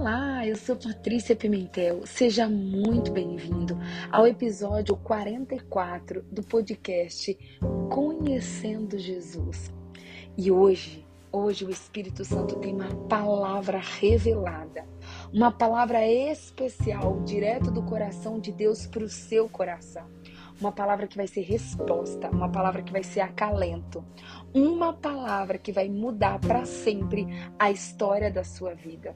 [0.00, 2.06] Olá, eu sou Patrícia Pimentel.
[2.06, 3.78] Seja muito bem-vindo
[4.10, 7.36] ao episódio 44 do podcast
[7.90, 9.70] Conhecendo Jesus.
[10.38, 14.86] E hoje, hoje o Espírito Santo tem uma palavra revelada,
[15.34, 20.08] uma palavra especial direto do coração de Deus para o seu coração.
[20.58, 24.02] Uma palavra que vai ser resposta, uma palavra que vai ser acalento,
[24.54, 27.26] uma palavra que vai mudar para sempre
[27.58, 29.14] a história da sua vida.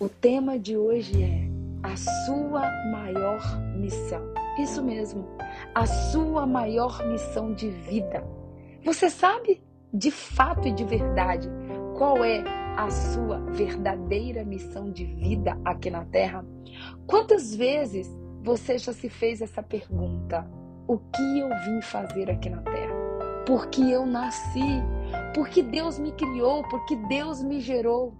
[0.00, 1.48] O tema de hoje é
[1.82, 3.42] a sua maior
[3.74, 4.22] missão.
[4.56, 5.26] Isso mesmo,
[5.74, 8.24] a sua maior missão de vida.
[8.84, 9.60] Você sabe
[9.92, 11.48] de fato e de verdade
[11.96, 12.44] qual é
[12.76, 16.46] a sua verdadeira missão de vida aqui na Terra?
[17.04, 18.08] Quantas vezes
[18.40, 20.48] você já se fez essa pergunta?
[20.86, 22.94] O que eu vim fazer aqui na Terra?
[23.44, 24.80] Por que eu nasci?
[25.34, 26.62] Por que Deus me criou?
[26.68, 28.14] Por que Deus me gerou?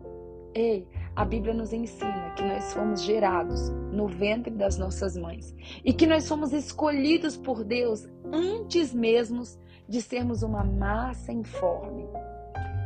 [0.53, 0.89] Ei,
[1.19, 5.53] a Bíblia nos ensina que nós fomos gerados no ventre das nossas mães
[5.85, 9.43] e que nós somos escolhidos por Deus antes mesmo
[9.89, 12.07] de sermos uma massa informe.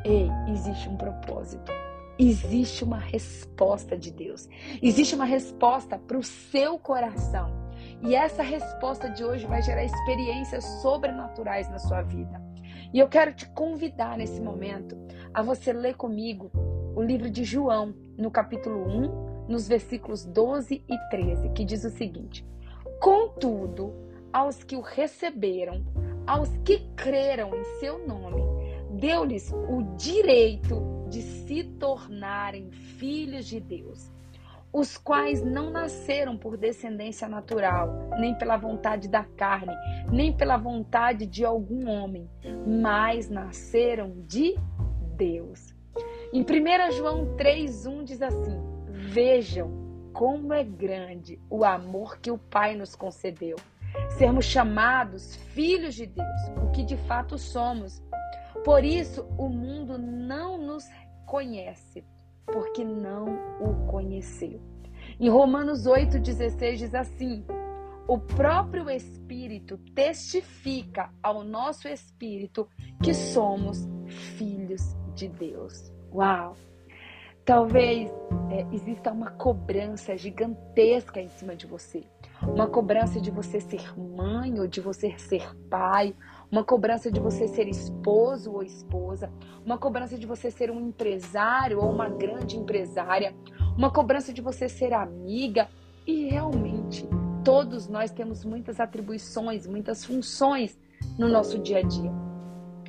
[0.03, 1.71] Ei, existe um propósito.
[2.19, 4.49] Existe uma resposta de Deus.
[4.81, 7.53] Existe uma resposta para o seu coração.
[8.01, 12.43] E essa resposta de hoje vai gerar experiências sobrenaturais na sua vida.
[12.95, 14.97] E eu quero te convidar nesse momento
[15.35, 16.51] a você ler comigo
[16.95, 21.91] o livro de João, no capítulo 1, nos versículos 12 e 13, que diz o
[21.91, 22.47] seguinte:
[23.01, 23.93] Contudo,
[24.33, 25.85] aos que o receberam,
[26.27, 28.43] aos que creram em seu nome,
[28.99, 34.11] deu-lhes o direito de se tornarem filhos de Deus,
[34.73, 39.75] os quais não nasceram por descendência natural, nem pela vontade da carne,
[40.11, 42.29] nem pela vontade de algum homem,
[42.67, 44.57] mas nasceram de
[45.17, 45.72] Deus.
[46.33, 49.71] Em 1 João 3,1 diz assim: Vejam
[50.15, 53.57] como é grande o amor que o Pai nos concedeu.
[54.17, 58.03] Sermos chamados filhos de Deus, o que de fato somos.
[58.65, 60.89] Por isso, o mundo não nos
[61.27, 62.03] conhece,
[62.47, 63.27] porque não
[63.61, 64.59] o conheceu.
[65.21, 67.45] Em Romanos 8,16 diz assim:
[68.09, 72.67] O próprio Espírito testifica ao nosso espírito
[73.03, 73.87] que somos
[74.39, 75.92] filhos de Deus.
[76.15, 76.57] Uau!
[77.45, 78.09] Talvez
[78.51, 82.05] é, exista uma cobrança gigantesca em cima de você.
[82.43, 86.15] Uma cobrança de você ser mãe ou de você ser pai.
[86.51, 89.33] Uma cobrança de você ser esposo ou esposa.
[89.65, 93.35] Uma cobrança de você ser um empresário ou uma grande empresária.
[93.77, 95.69] Uma cobrança de você ser amiga.
[96.07, 97.09] E realmente,
[97.45, 100.79] todos nós temos muitas atribuições, muitas funções
[101.19, 102.22] no nosso dia a dia.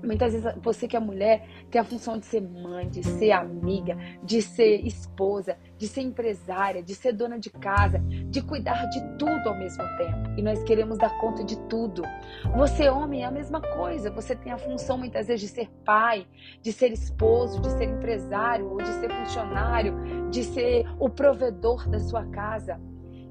[0.03, 3.97] Muitas vezes você que é mulher tem a função de ser mãe, de ser amiga,
[4.21, 9.47] de ser esposa, de ser empresária, de ser dona de casa, de cuidar de tudo
[9.47, 10.33] ao mesmo tempo.
[10.37, 12.03] E nós queremos dar conta de tudo.
[12.57, 14.11] Você, homem, é a mesma coisa.
[14.11, 16.27] Você tem a função muitas vezes de ser pai,
[16.61, 21.99] de ser esposo, de ser empresário, ou de ser funcionário, de ser o provedor da
[21.99, 22.77] sua casa.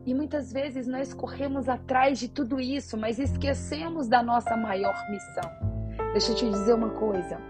[0.06, 5.72] E muitas vezes nós corremos atrás de tudo isso, mas esquecemos da nossa maior missão
[6.12, 7.41] Deixa eu te dizer uma coisa.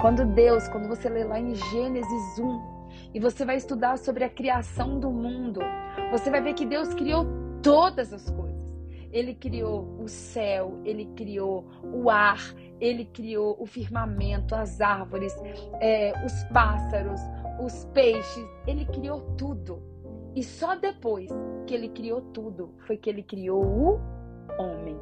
[0.00, 2.78] Quando Deus, quando você lê lá em Gênesis 1,
[3.14, 5.60] e você vai estudar sobre a criação do mundo,
[6.10, 7.26] você vai ver que Deus criou
[7.62, 8.48] todas as coisas.
[9.10, 12.38] Ele criou o céu, ele criou o ar,
[12.78, 15.34] ele criou o firmamento, as árvores,
[15.80, 17.20] é, os pássaros,
[17.60, 19.82] os peixes, ele criou tudo.
[20.36, 21.30] E só depois
[21.66, 24.00] que ele criou tudo foi que ele criou o
[24.58, 25.00] homem.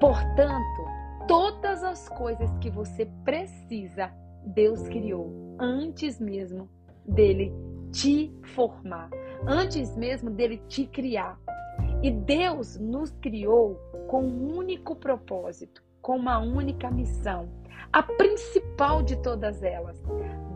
[0.00, 4.12] Portanto, todas as coisas que você precisa,
[4.44, 6.68] Deus criou antes mesmo
[7.04, 7.52] dele
[7.92, 9.10] te formar,
[9.46, 11.38] antes mesmo dele te criar.
[12.02, 13.76] E Deus nos criou
[14.08, 17.48] com um único propósito, com uma única missão,
[17.92, 20.00] a principal de todas elas.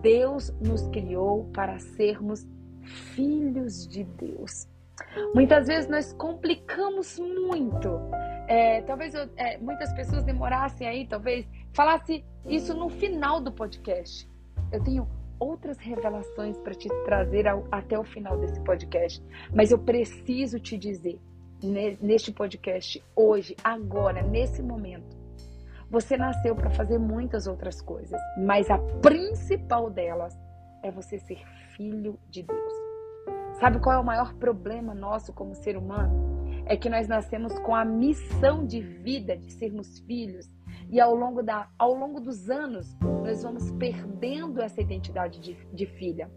[0.01, 2.47] Deus nos criou para sermos
[2.83, 4.69] filhos de Deus.
[5.35, 7.89] Muitas vezes nós complicamos muito
[8.47, 14.29] é, talvez eu, é, muitas pessoas demorassem aí, talvez falasse isso no final do podcast.
[14.71, 15.09] Eu tenho
[15.39, 20.77] outras revelações para te trazer ao, até o final desse podcast, mas eu preciso te
[20.77, 21.19] dizer
[22.01, 25.17] neste podcast hoje, agora, nesse momento.
[25.91, 30.37] Você nasceu para fazer muitas outras coisas, mas a principal delas
[30.83, 31.43] é você ser
[31.77, 32.73] filho de Deus.
[33.61, 36.44] Sabe qual é o maior problema nosso como ser humano?
[36.67, 40.49] É que nós nascemos com a missão de vida de sermos filhos,
[40.91, 45.87] E ao longo, da, ao longo dos anos, nós vamos perdendo essa identidade de, de
[45.87, 46.31] filha.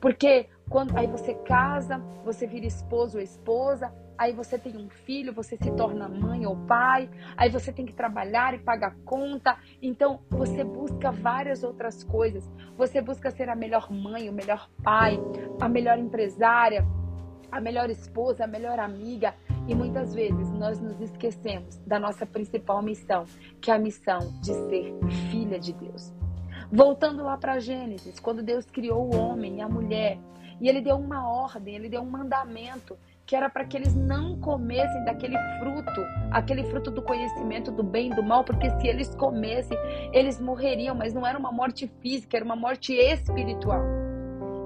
[0.00, 5.32] Porque quando aí você casa, você vira esposo ou esposa, aí você tem um filho,
[5.32, 9.56] você se torna mãe ou pai, aí você tem que trabalhar e pagar conta.
[9.80, 12.48] Então, você busca várias outras coisas.
[12.76, 15.18] Você busca ser a melhor mãe, o melhor pai,
[15.60, 16.86] a melhor empresária,
[17.50, 19.34] a melhor esposa, a melhor amiga.
[19.68, 23.24] E muitas vezes nós nos esquecemos da nossa principal missão,
[23.60, 24.94] que é a missão de ser
[25.30, 26.12] filha de Deus.
[26.70, 30.18] Voltando lá para Gênesis, quando Deus criou o homem e a mulher,
[30.60, 34.38] e ele deu uma ordem, ele deu um mandamento que era para que eles não
[34.40, 36.00] comessem daquele fruto,
[36.30, 39.78] aquele fruto do conhecimento do bem e do mal, porque se eles comessem,
[40.12, 43.82] eles morreriam, mas não era uma morte física, era uma morte espiritual.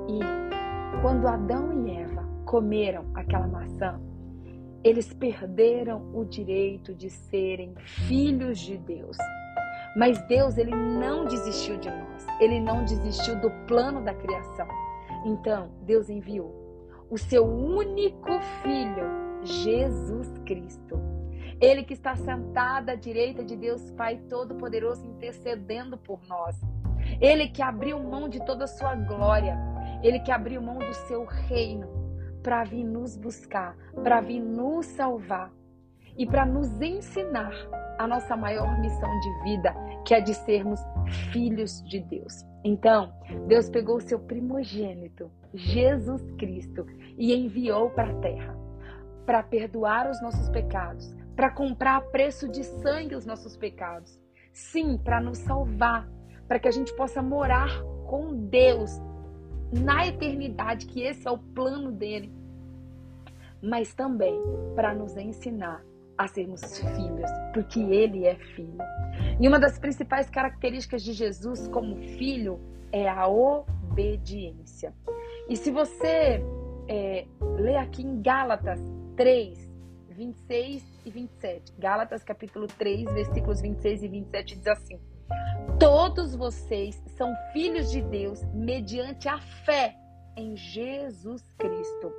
[0.09, 4.01] E quando Adão e Eva comeram aquela maçã,
[4.87, 7.75] eles perderam o direito de serem
[8.07, 9.17] filhos de Deus.
[9.97, 12.27] Mas Deus, ele não desistiu de nós.
[12.39, 14.69] Ele não desistiu do plano da criação.
[15.25, 16.55] Então, Deus enviou
[17.11, 21.01] o seu único filho, Jesus Cristo.
[21.61, 26.61] Ele que está sentado à direita de Deus Pai Todo-Poderoso, intercedendo por nós.
[27.21, 29.59] Ele que abriu mão de toda a sua glória.
[30.03, 31.96] Ele que abriu mão do seu reino
[32.47, 35.53] para vir nos buscar, para vir nos salvar
[36.17, 37.53] e para nos ensinar
[37.99, 39.75] a nossa maior missão de vida,
[40.07, 40.79] que é de sermos
[41.33, 42.45] filhos de Deus.
[42.63, 43.13] Então,
[43.49, 46.87] Deus pegou o seu primogênito, Jesus Cristo,
[47.19, 48.57] e enviou para a terra
[49.27, 54.21] para perdoar os nossos pecados, para comprar a preço de sangue os nossos pecados.
[54.53, 56.09] Sim, para nos salvar,
[56.47, 59.01] para que a gente possa morar com Deus
[59.73, 62.33] na eternidade, que esse é o plano dele.
[63.63, 64.41] Mas também
[64.75, 65.83] para nos ensinar
[66.17, 68.79] a sermos filhos, porque ele é filho.
[69.41, 72.59] E uma das principais características de Jesus como filho
[72.91, 74.95] é a obediência.
[75.49, 76.43] E se você
[76.89, 77.27] é,
[77.59, 78.81] ler aqui em Gálatas
[79.17, 79.71] 3,
[80.11, 84.99] 26 e 27, Gálatas capítulo 3, versículos 26 e 27 diz assim:
[85.79, 89.95] Todos vocês são filhos de Deus mediante a fé
[90.35, 92.11] em Jesus Cristo.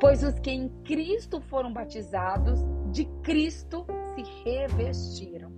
[0.00, 2.60] Pois os que em Cristo foram batizados,
[2.90, 5.52] de Cristo se revestiram.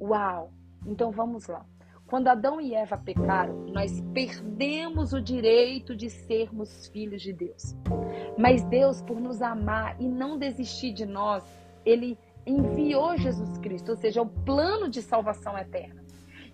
[0.00, 0.54] Uau!
[0.86, 1.66] Então vamos lá.
[2.06, 7.76] Quando Adão e Eva pecaram, nós perdemos o direito de sermos filhos de Deus.
[8.38, 11.44] Mas Deus, por nos amar e não desistir de nós,
[11.84, 15.99] ele enviou Jesus Cristo, ou seja, o plano de salvação eterna.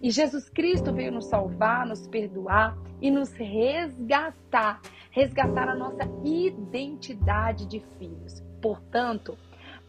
[0.07, 4.81] E Jesus Cristo veio nos salvar, nos perdoar e nos resgatar
[5.11, 8.41] resgatar a nossa identidade de filhos.
[8.63, 9.37] Portanto,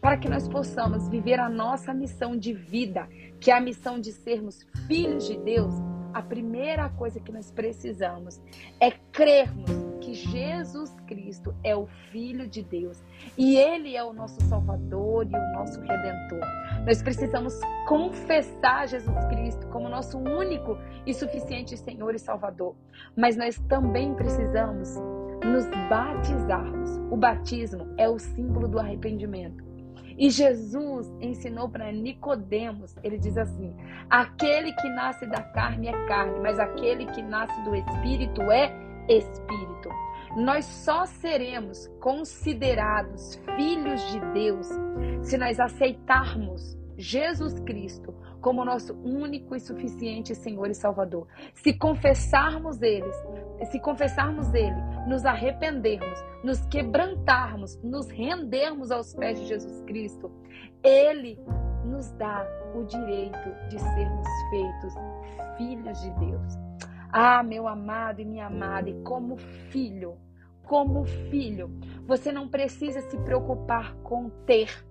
[0.00, 4.10] para que nós possamos viver a nossa missão de vida, que é a missão de
[4.10, 5.72] sermos filhos de Deus,
[6.12, 8.40] a primeira coisa que nós precisamos
[8.80, 13.02] é crermos que Jesus Cristo é o Filho de Deus
[13.36, 16.40] e Ele é o nosso Salvador e o nosso Redentor.
[16.86, 22.74] Nós precisamos confessar Jesus Cristo como nosso único e suficiente Senhor e Salvador,
[23.16, 24.94] mas nós também precisamos
[25.44, 26.90] nos batizarmos.
[27.10, 29.66] O batismo é o símbolo do arrependimento.
[30.16, 33.72] E Jesus ensinou para Nicodemos, ele diz assim:
[34.10, 39.88] aquele que nasce da carne é carne, mas aquele que nasce do espírito é espírito.
[40.36, 44.68] Nós só seremos considerados filhos de Deus
[45.22, 51.26] se nós aceitarmos Jesus Cristo como nosso único e suficiente Senhor e Salvador.
[51.54, 53.14] Se confessarmos eles,
[53.70, 54.76] se confessarmos ele,
[55.08, 60.30] nos arrependermos, nos quebrantarmos, nos rendermos aos pés de Jesus Cristo,
[60.82, 61.38] ele
[61.84, 64.94] nos dá o direito de sermos feitos
[65.56, 66.67] filhos de Deus.
[67.10, 69.36] Ah, meu amado e minha amada, e como
[69.70, 70.16] filho,
[70.64, 71.70] como filho,
[72.06, 74.86] você não precisa se preocupar com ter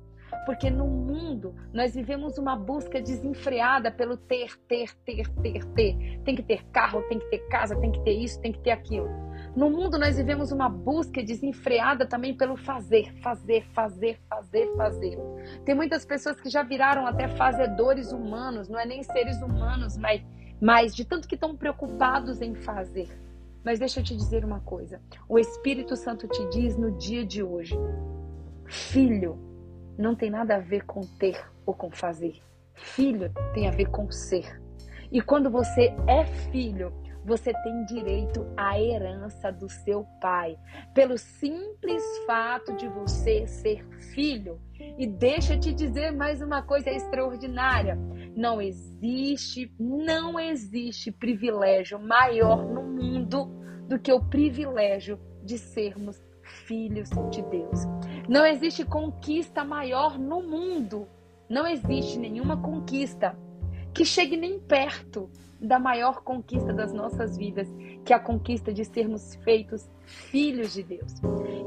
[0.48, 6.22] porque no mundo nós vivemos uma busca desenfreada pelo ter, ter, ter, ter, ter.
[6.24, 8.72] Tem que ter carro, tem que ter casa, tem que ter isso, tem que ter
[8.72, 9.10] aquilo.
[9.58, 15.18] No mundo nós vivemos uma busca desenfreada também pelo fazer, fazer, fazer, fazer, fazer.
[15.66, 20.22] Tem muitas pessoas que já viraram até fazedores humanos, não é nem seres humanos, mas,
[20.62, 23.10] mas de tanto que estão preocupados em fazer.
[23.64, 27.44] Mas deixa eu te dizer uma coisa: o Espírito Santo te diz no dia de
[27.44, 27.76] hoje,
[28.66, 29.38] filho,
[29.98, 32.40] não tem nada a ver com ter ou com fazer.
[32.74, 34.62] Filho tem a ver com ser.
[35.12, 36.94] E quando você é filho,
[37.28, 40.58] você tem direito à herança do seu pai,
[40.94, 44.62] pelo simples fato de você ser filho.
[44.98, 47.98] E deixa eu te dizer mais uma coisa extraordinária.
[48.38, 53.48] Não existe, não existe privilégio maior no mundo
[53.90, 56.22] do que o privilégio de sermos
[56.68, 57.80] filhos de Deus.
[58.30, 61.08] Não existe conquista maior no mundo.
[61.50, 63.36] Não existe nenhuma conquista
[63.92, 67.68] que chegue nem perto da maior conquista das nossas vidas,
[68.06, 71.12] que é a conquista de sermos feitos filhos de Deus.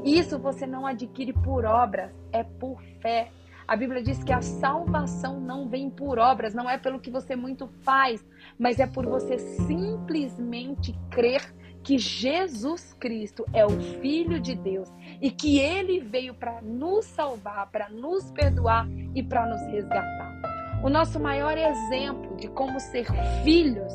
[0.05, 3.29] Isso você não adquire por obras, é por fé.
[3.67, 7.35] A Bíblia diz que a salvação não vem por obras, não é pelo que você
[7.35, 8.25] muito faz,
[8.57, 11.41] mas é por você simplesmente crer
[11.83, 13.69] que Jesus Cristo é o
[14.01, 14.91] Filho de Deus
[15.21, 20.41] e que ele veio para nos salvar, para nos perdoar e para nos resgatar.
[20.83, 23.07] O nosso maior exemplo de como ser
[23.43, 23.93] filhos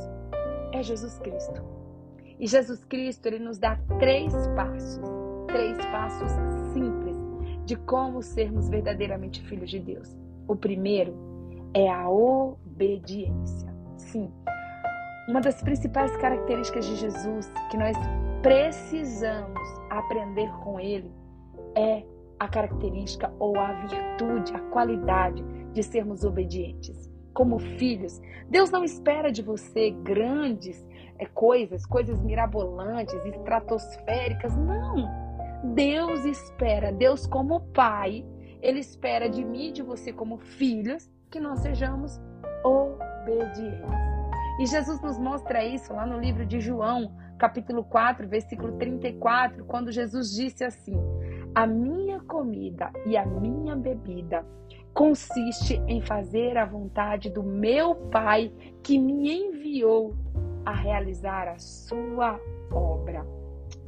[0.72, 1.62] é Jesus Cristo.
[2.38, 5.00] E Jesus Cristo, ele nos dá três passos,
[5.48, 6.30] três passos
[6.72, 7.05] simples
[7.66, 10.16] de como sermos verdadeiramente filhos de Deus.
[10.48, 11.14] O primeiro
[11.74, 13.74] é a obediência.
[13.98, 14.32] Sim,
[15.28, 17.96] uma das principais características de Jesus que nós
[18.42, 21.12] precisamos aprender com ele
[21.74, 22.04] é
[22.38, 25.42] a característica ou a virtude, a qualidade
[25.72, 27.10] de sermos obedientes.
[27.34, 30.86] Como filhos, Deus não espera de você grandes
[31.18, 34.54] é, coisas, coisas mirabolantes, estratosféricas.
[34.56, 35.25] Não!
[35.74, 38.24] Deus espera, Deus como Pai,
[38.62, 42.20] Ele espera de mim e de você como filhos que nós sejamos
[42.64, 44.06] obedientes.
[44.58, 49.92] E Jesus nos mostra isso lá no livro de João, capítulo 4, versículo 34, quando
[49.92, 50.96] Jesus disse assim:
[51.54, 54.46] A minha comida e a minha bebida
[54.94, 58.50] consiste em fazer a vontade do meu Pai
[58.82, 60.16] que me enviou
[60.64, 62.40] a realizar a sua
[62.72, 63.26] obra.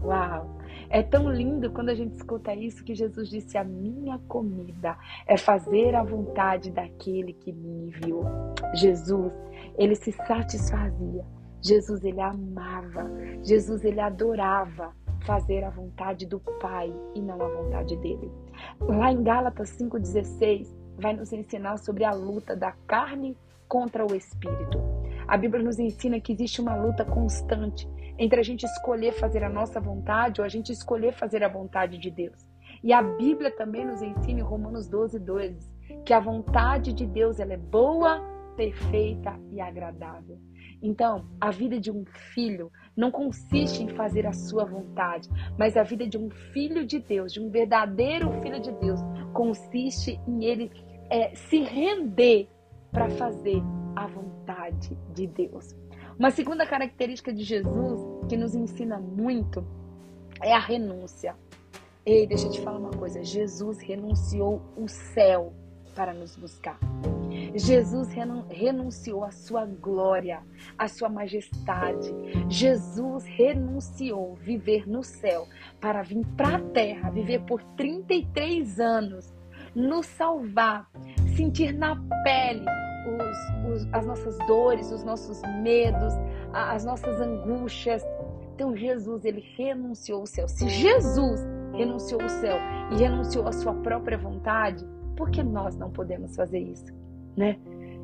[0.03, 0.58] Uau!
[0.91, 4.97] É tão lindo quando a gente escuta isso que Jesus disse: A minha comida
[5.27, 8.25] é fazer a vontade daquele que me enviou.
[8.75, 9.33] Jesus
[9.77, 11.25] ele se satisfazia.
[11.61, 13.11] Jesus ele amava.
[13.43, 14.93] Jesus ele adorava
[15.27, 18.31] fazer a vontade do Pai e não a vontade dele.
[18.81, 23.37] Lá em Gálatas 5:16 vai nos ensinar sobre a luta da carne
[23.69, 24.81] contra o espírito.
[25.27, 27.87] A Bíblia nos ensina que existe uma luta constante
[28.19, 31.99] entre a gente escolher fazer a nossa vontade ou a gente escolher fazer a vontade
[31.99, 32.49] de Deus.
[32.83, 35.73] E a Bíblia também nos ensina em Romanos 12, 2,
[36.05, 38.21] que a vontade de Deus ela é boa,
[38.57, 40.39] perfeita e agradável.
[40.83, 45.83] Então, a vida de um filho não consiste em fazer a sua vontade, mas a
[45.83, 49.01] vida de um filho de Deus, de um verdadeiro filho de Deus,
[49.33, 50.71] consiste em ele
[51.11, 52.49] é, se render
[52.93, 53.61] para fazer
[53.97, 55.75] a vontade de Deus.
[56.19, 59.65] Uma segunda característica de Jesus que nos ensina muito
[60.41, 61.35] é a renúncia.
[62.05, 65.53] Ei, deixa eu te falar uma coisa: Jesus renunciou o céu
[65.95, 66.79] para nos buscar.
[67.55, 68.09] Jesus
[68.51, 70.43] renunciou à sua glória,
[70.77, 72.09] à sua majestade.
[72.49, 75.49] Jesus renunciou viver no céu
[75.81, 79.35] para vir para a terra, viver por 33 anos,
[79.75, 80.89] nos salvar,
[81.35, 82.65] sentir na pele
[83.09, 86.15] os, os, as nossas dores, os nossos medos,
[86.53, 88.05] as nossas angústias.
[88.55, 90.49] Então Jesus, ele renunciou ao céu.
[90.49, 91.41] Se Jesus
[91.73, 92.57] renunciou ao céu
[92.93, 94.87] e renunciou à sua própria vontade,
[95.17, 96.93] por que nós não podemos fazer isso?
[97.37, 97.59] Né?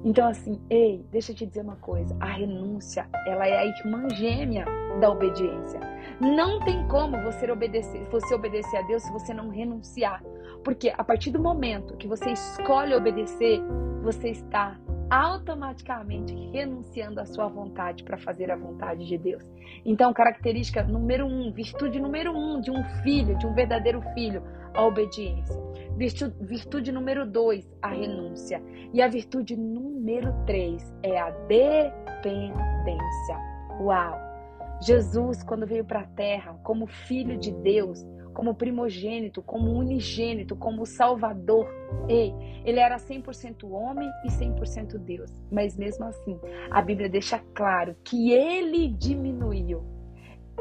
[0.04, 4.08] Então, assim, ei, deixa eu te dizer uma coisa: a renúncia, ela é a irmã
[4.10, 4.66] gêmea
[5.00, 5.80] da obediência.
[6.20, 10.22] Não tem como você obedecer, você obedecer a Deus se você não renunciar.
[10.62, 13.60] Porque a partir do momento que você escolhe obedecer,
[14.02, 14.78] você está
[15.10, 19.44] automaticamente renunciando à sua vontade para fazer a vontade de Deus.
[19.84, 24.42] Então, característica número um, virtude número um de um filho, de um verdadeiro filho,
[24.72, 25.62] a obediência.
[25.96, 28.62] Virtude, virtude número dois, a renúncia.
[28.92, 31.94] E a virtude número três é a dependência.
[33.80, 34.33] Uau!
[34.80, 38.04] Jesus, quando veio para a terra como filho de Deus,
[38.34, 41.68] como primogênito, como unigênito, como salvador,
[42.08, 45.30] ei, ele era 100% homem e 100% Deus.
[45.50, 46.38] Mas mesmo assim,
[46.70, 49.94] a Bíblia deixa claro que ele diminuiu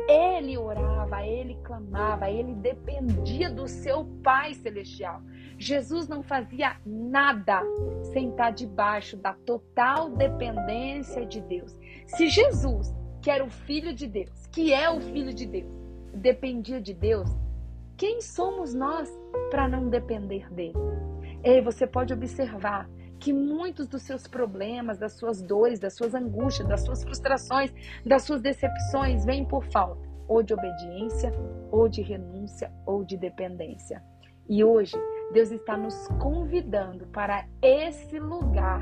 [0.08, 5.22] ele orava, ele clamava, ele dependia do seu Pai Celestial.
[5.58, 7.62] Jesus não fazia nada
[8.12, 11.79] sem estar debaixo da total dependência de Deus.
[12.08, 15.71] Se Jesus, que era o Filho de Deus, que é o Filho de Deus,
[16.13, 17.29] dependia de Deus,
[17.95, 19.09] quem somos nós
[19.49, 20.73] para não depender dele?
[21.41, 22.89] Ei, você pode observar
[23.21, 27.73] que muitos dos seus problemas, das suas dores, das suas angústias, das suas frustrações,
[28.05, 31.31] das suas decepções vêm por falta ou de obediência,
[31.71, 34.03] ou de renúncia, ou de dependência.
[34.49, 34.95] E hoje,
[35.31, 38.72] Deus está nos convidando para esse lugar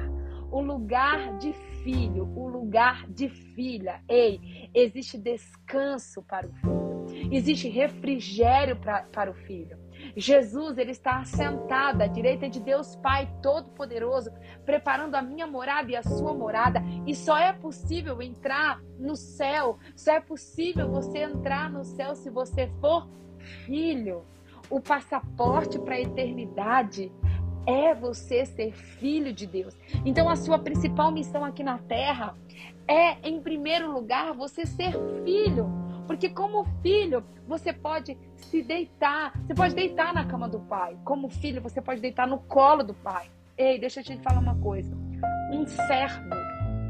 [0.51, 1.53] o lugar de
[1.83, 4.01] filho, o lugar de filha.
[4.07, 9.79] Ei, existe descanso para o filho, existe refrigério pra, para o filho.
[10.15, 14.31] Jesus, ele está assentado à direita de Deus Pai Todo-Poderoso,
[14.65, 16.81] preparando a minha morada e a sua morada.
[17.05, 22.29] E só é possível entrar no céu, só é possível você entrar no céu se
[22.29, 23.07] você for
[23.65, 24.25] filho.
[24.69, 27.11] O passaporte para a eternidade
[27.65, 29.77] é você ser filho de Deus.
[30.05, 32.35] Então a sua principal missão aqui na terra
[32.87, 35.69] é, em primeiro lugar, você ser filho.
[36.07, 40.97] Porque como filho, você pode se deitar, você pode deitar na cama do pai.
[41.05, 43.29] Como filho, você pode deitar no colo do pai.
[43.57, 44.93] Ei, deixa eu te falar uma coisa.
[45.51, 46.35] Um servo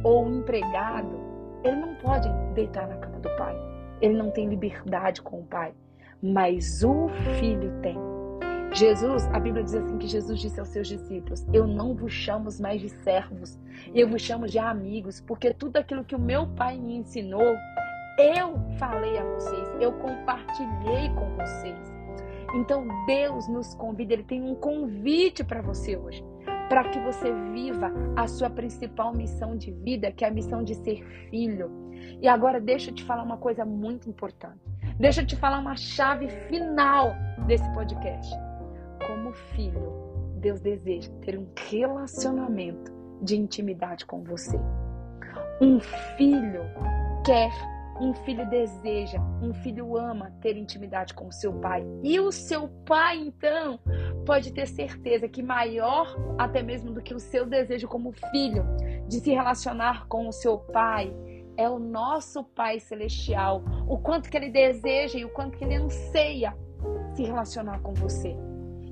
[0.04, 1.20] ou um empregado,
[1.64, 3.56] ele não pode deitar na cama do pai.
[4.02, 5.74] Ele não tem liberdade com o pai.
[6.22, 7.10] Mas o
[7.40, 8.21] filho tem.
[8.74, 12.48] Jesus, a Bíblia diz assim que Jesus disse aos seus discípulos: Eu não vos chamo
[12.62, 13.60] mais de servos,
[13.94, 17.58] eu vos chamo de amigos, porque tudo aquilo que o meu Pai me ensinou,
[18.18, 21.94] eu falei a vocês, eu compartilhei com vocês.
[22.56, 26.24] Então Deus nos convida, Ele tem um convite para você hoje,
[26.70, 30.76] para que você viva a sua principal missão de vida, que é a missão de
[30.76, 31.70] ser filho.
[32.22, 34.60] E agora deixa eu te falar uma coisa muito importante.
[34.98, 37.14] Deixa eu te falar uma chave final
[37.46, 38.34] desse podcast.
[39.34, 44.58] Filho, Deus deseja ter um relacionamento de intimidade com você.
[45.62, 46.64] Um filho
[47.24, 47.52] quer
[48.02, 51.86] um filho deseja, um filho ama ter intimidade com o seu pai.
[52.02, 53.80] E o seu pai, então,
[54.26, 58.66] pode ter certeza que maior até mesmo do que o seu desejo como filho
[59.08, 61.14] de se relacionar com o seu pai
[61.58, 63.64] é o nosso Pai celestial.
[63.88, 66.58] O quanto que ele deseja e o quanto que ele anseia
[67.14, 68.36] se relacionar com você.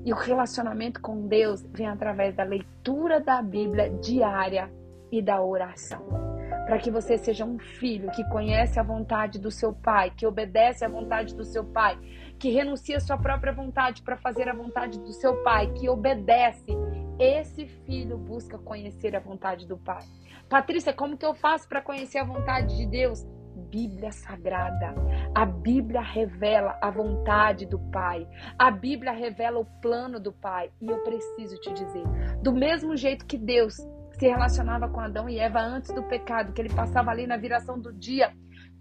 [0.05, 4.71] E o relacionamento com Deus vem através da leitura da Bíblia diária
[5.11, 6.29] e da oração
[6.69, 10.85] para que você seja um filho que conhece a vontade do seu pai, que obedece
[10.85, 11.97] à vontade do seu pai,
[12.37, 16.71] que renuncia à sua própria vontade para fazer a vontade do seu pai, que obedece.
[17.17, 20.05] Esse filho busca conhecer a vontade do pai.
[20.47, 23.25] Patrícia, como que eu faço para conhecer a vontade de Deus?
[23.69, 24.95] Bíblia Sagrada.
[25.33, 28.27] A Bíblia revela a vontade do Pai.
[28.57, 30.71] A Bíblia revela o plano do Pai.
[30.81, 32.03] E eu preciso te dizer:
[32.41, 33.75] do mesmo jeito que Deus
[34.19, 37.79] se relacionava com Adão e Eva antes do pecado, que ele passava ali na viração
[37.79, 38.33] do dia,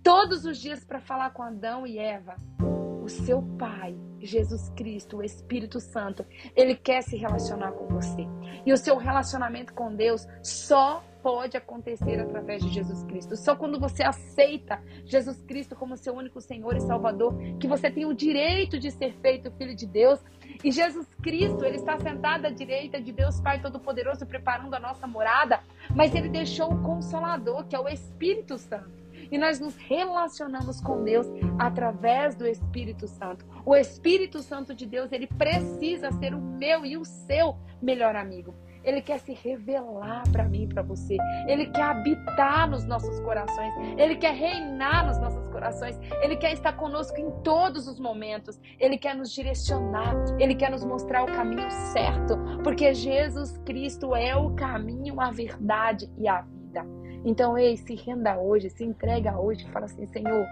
[0.03, 2.35] todos os dias para falar com Adão e Eva.
[3.03, 8.27] O seu Pai, Jesus Cristo, o Espírito Santo, ele quer se relacionar com você.
[8.67, 13.37] E o seu relacionamento com Deus só pode acontecer através de Jesus Cristo.
[13.37, 18.07] Só quando você aceita Jesus Cristo como seu único Senhor e Salvador, que você tem
[18.07, 20.19] o direito de ser feito filho de Deus.
[20.65, 25.07] E Jesus Cristo, ele está sentado à direita de Deus Pai Todo-Poderoso, preparando a nossa
[25.07, 25.61] morada,
[25.95, 28.97] mas ele deixou o Consolador, que é o Espírito Santo.
[29.31, 31.27] E nós nos relacionamos com Deus
[31.59, 33.45] através do Espírito Santo.
[33.67, 38.55] O Espírito Santo de Deus, ele precisa ser o meu e o seu melhor amigo.
[38.89, 41.19] Ele quer se revelar para mim e para você.
[41.47, 43.71] Ele quer habitar nos nossos corações.
[43.99, 46.01] Ele quer reinar nos nossos corações.
[46.23, 48.59] Ele quer estar conosco em todos os momentos.
[48.81, 50.15] Ele quer nos direcionar.
[50.39, 52.39] Ele quer nos mostrar o caminho certo.
[52.65, 56.83] Porque Jesus Cristo é o caminho, a verdade e a vida.
[57.27, 59.69] Então, ei, se renda hoje, se entrega hoje.
[59.71, 60.47] Fala assim, Senhor,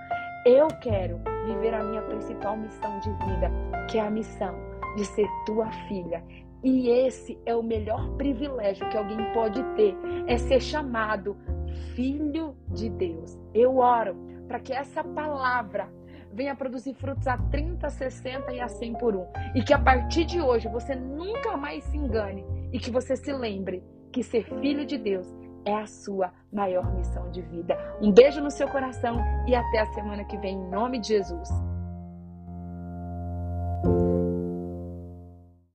[0.45, 3.51] eu quero viver a minha principal missão de vida,
[3.91, 4.55] que é a missão
[4.95, 6.23] de ser tua filha.
[6.67, 9.95] E esse é o melhor privilégio que alguém pode ter,
[10.27, 11.37] é ser chamado
[11.95, 13.39] filho de Deus.
[13.55, 14.17] Eu oro
[14.49, 15.89] para que essa palavra
[16.33, 19.29] venha produzir frutos a 30, 60 e a 100 por um.
[19.55, 23.33] E que a partir de hoje você nunca mais se engane e que você se
[23.33, 25.33] lembre que ser filho de Deus
[25.65, 27.79] é a sua maior missão de vida.
[28.03, 31.49] Um beijo no seu coração e até a semana que vem, em nome de Jesus.